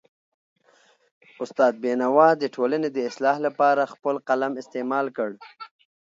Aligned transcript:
استاد 1.43 1.73
بینوا 1.83 2.29
د 2.37 2.43
ټولنې 2.55 2.89
د 2.91 2.97
اصلاح 3.09 3.37
لپاره 3.47 3.91
خپل 3.93 4.15
قلم 4.27 4.53
استعمال 4.61 5.05
کړ. 5.17 5.29